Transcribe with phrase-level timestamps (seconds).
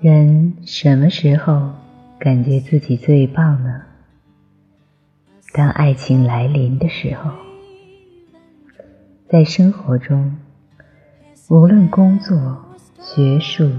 [0.00, 1.72] 人什么时候
[2.18, 3.82] 感觉自己最棒呢？
[5.54, 7.30] 当爱情来临的时候，
[9.26, 10.36] 在生活中，
[11.48, 12.66] 无论工作、
[13.00, 13.70] 学术、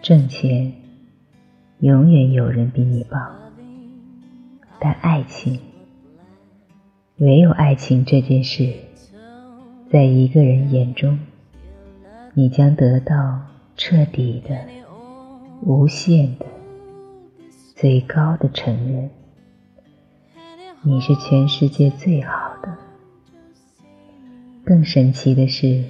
[0.00, 0.72] 挣钱，
[1.80, 3.34] 永远有人比你棒。
[4.78, 5.58] 但爱情，
[7.16, 8.72] 唯有爱情这件事，
[9.90, 11.18] 在一个人眼中，
[12.34, 13.40] 你将得到
[13.76, 14.56] 彻底的。
[15.62, 16.46] 无限的、
[17.74, 19.10] 最高的承认，
[20.82, 22.76] 你是全世界最好的。
[24.64, 25.84] 更神奇的是，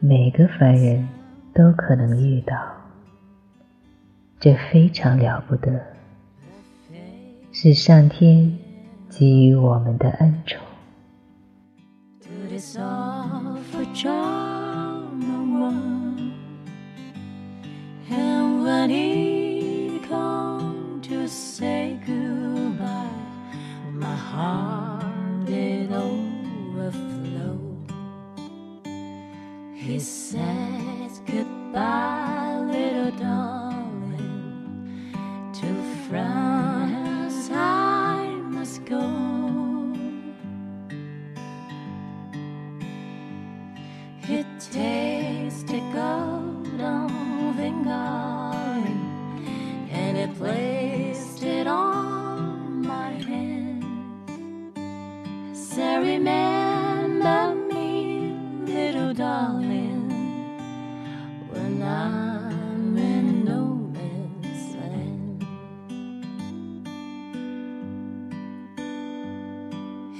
[0.00, 1.08] 每个凡人
[1.54, 2.56] 都可能遇到，
[4.38, 5.80] 这非常了不得，
[7.52, 8.58] 是上天
[9.08, 10.60] 给予我们的恩宠。
[21.32, 23.08] Say goodbye,
[23.90, 27.58] my heart did overflow.
[29.74, 34.42] He said goodbye, little darling,
[35.54, 35.68] to
[36.08, 39.00] France I must go.
[44.28, 47.90] It takes to go down finger
[49.90, 50.71] and placed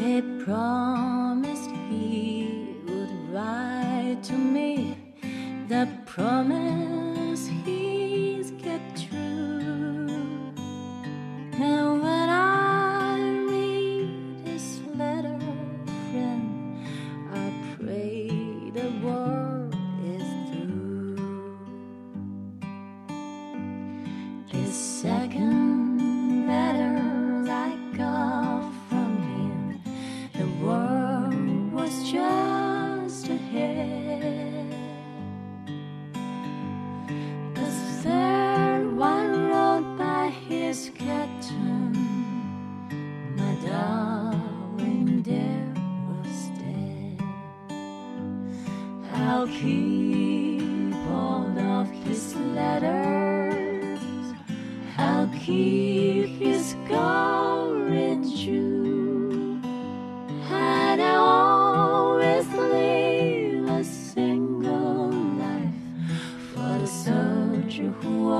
[0.00, 4.96] He promised he would write to me
[5.68, 10.08] the promise he's kept true.
[11.52, 13.20] and when I
[13.50, 15.38] read this letter,
[16.10, 16.82] friend,
[17.34, 19.68] I pray the war
[20.16, 21.58] is through.
[24.50, 25.49] This second
[49.40, 53.98] I'll keep all of his letters.
[54.98, 59.64] I'll keep his golden jewel.
[60.52, 65.74] And I always live a single life
[66.52, 68.30] for the soldier who